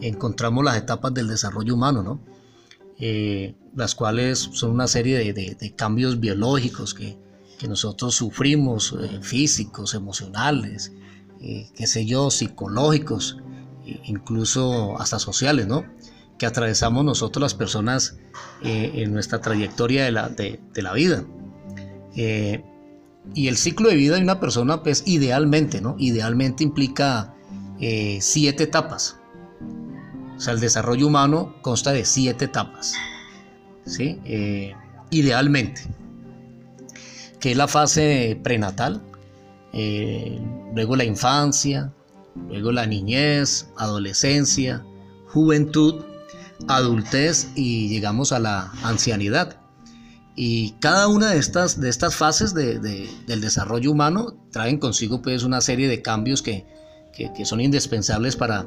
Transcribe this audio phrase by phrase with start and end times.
[0.00, 2.20] encontramos las etapas del desarrollo humano, ¿no?
[2.98, 7.18] Eh, las cuales son una serie de, cambios biológicos que,
[7.66, 10.92] nosotros sufrimos, eh, físicos, emocionales,
[11.40, 13.38] eh, qué sé yo, psicológicos,
[14.04, 15.84] incluso hasta sociales, ¿no?
[16.38, 18.18] Que atravesamos nosotros las personas
[18.62, 21.24] en nuestra trayectoria de la, de, la vida.
[23.34, 25.96] y el ciclo de vida de una persona, pues idealmente, ¿no?
[25.98, 27.34] Idealmente implica
[28.20, 29.16] siete etapas.
[30.36, 32.94] O sea, el desarrollo humano consta de siete etapas.
[33.86, 34.20] ¿sí?
[34.24, 34.74] Eh,
[35.10, 35.82] idealmente.
[37.40, 39.02] Que es la fase prenatal,
[39.72, 40.40] eh,
[40.74, 41.92] luego la infancia,
[42.48, 44.84] luego la niñez, adolescencia,
[45.28, 46.04] juventud,
[46.68, 49.60] adultez y llegamos a la ancianidad.
[50.34, 55.62] Y cada una de estas, de estas fases del desarrollo humano traen consigo pues una
[55.62, 56.66] serie de cambios que,
[57.14, 58.66] que son indispensables para,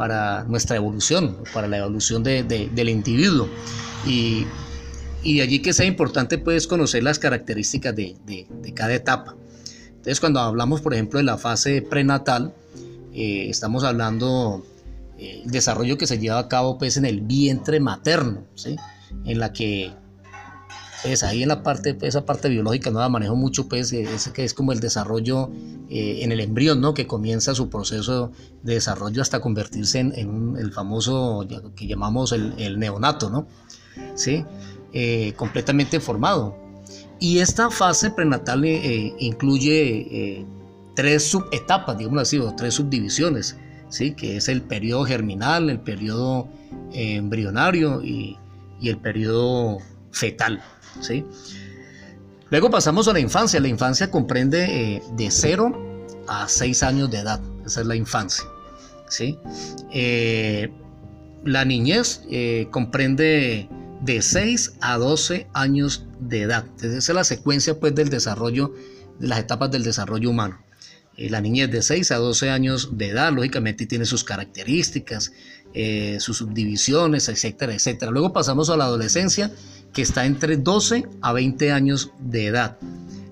[0.00, 3.50] para nuestra evolución, para la evolución del individuo.
[4.06, 4.46] Y,
[5.22, 9.36] de allí que sea importante pues conocer las características de, cada etapa.
[9.88, 12.54] Entonces cuando hablamos por ejemplo de la fase prenatal,
[13.12, 14.64] eh, estamos hablando
[15.18, 18.44] eh, desarrollo que se lleva a cabo pues en el vientre materno,
[19.26, 19.92] en la que
[21.02, 24.28] pues ahí en la parte, pues, esa parte biológica no la manejo mucho, pues es,
[24.28, 25.50] que es como el desarrollo
[25.88, 26.94] eh, en el embrión, ¿no?
[26.94, 33.30] Que comienza su proceso de desarrollo hasta convertirse en, el famoso que llamamos el, neonato,
[33.30, 33.46] ¿no?
[34.14, 34.44] ¿Sí?
[34.92, 36.56] Eh, completamente formado.
[37.18, 40.46] Y esta fase prenatal eh, incluye
[40.94, 43.56] tres subetapas, digamos así, o tres subdivisiones,
[43.88, 44.12] ¿sí?
[44.12, 46.48] Que es el periodo germinal, el periodo
[46.92, 48.36] embrionario y,
[48.80, 49.78] y el periodo
[50.10, 50.62] fetal.
[51.00, 51.24] ¿sí?
[52.50, 53.60] Luego pasamos a la infancia.
[53.60, 57.40] La infancia comprende eh, de 0 a 6 años de edad.
[57.64, 58.44] Esa es la infancia.
[59.08, 59.38] ¿sí?
[59.92, 60.72] Eh,
[61.44, 63.68] la niñez eh, comprende
[64.02, 66.66] de 6 a 12 años de edad.
[66.82, 68.74] esa es la secuencia pues, del desarrollo,
[69.18, 70.62] de las etapas del desarrollo humano.
[71.16, 75.32] la niñez de 6 a 12 años de edad, lógicamente, tiene sus características,
[76.18, 78.10] sus subdivisiones, etcétera, etcétera.
[78.10, 79.52] Luego pasamos a la adolescencia
[79.92, 82.78] que está entre 12 a 20 años de edad.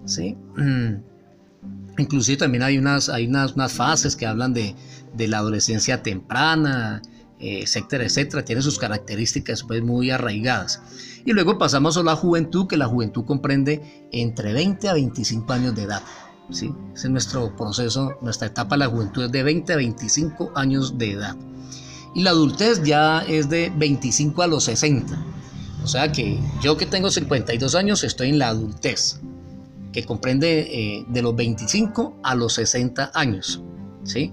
[0.04, 0.36] ¿sí?
[1.98, 4.74] Inclusive también hay unas, hay unas, fases que hablan de,
[5.16, 7.02] la adolescencia temprana,
[7.40, 8.44] etcétera, etcétera.
[8.44, 10.80] Tiene sus características pues, muy arraigadas.
[11.24, 15.74] Y luego pasamos a la juventud, que la juventud comprende entre 20 a 25 años
[15.74, 16.02] de edad.
[16.50, 16.72] ¿sí?
[16.94, 20.98] Ese es nuestro proceso, nuestra etapa de la juventud es de 20 a 25 años
[20.98, 21.36] de edad.
[22.18, 25.24] Y la adultez ya es de 25 a los 60.
[25.84, 29.20] O sea que yo que tengo 52 años estoy en la adultez,
[29.92, 33.62] que comprende eh, de los 25 a los 60 años.
[34.02, 34.32] ¿sí?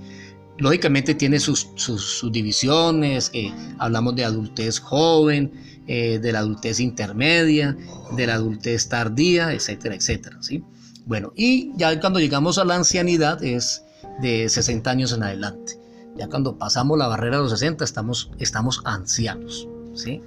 [0.58, 3.32] Lógicamente tiene sus, divisiones,
[3.78, 5.52] hablamos de adultez joven,
[5.86, 7.78] eh, de la adultez intermedia,
[8.18, 10.38] de la adultez tardía, etcétera, etcétera.
[10.42, 10.64] ¿sí?
[11.06, 13.84] Bueno, y ya cuando llegamos a la ancianidad es
[14.24, 15.85] de 60 años en adelante.
[16.16, 19.68] Ya cuando pasamos la barrera de los 60 estamos, estamos ancianos.
[19.94, 20.22] ¿sí?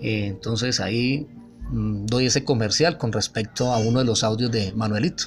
[0.00, 1.26] Eh, entonces ahí
[1.70, 5.26] mm, doy ese comercial con respecto a uno de los audios de Manuelito.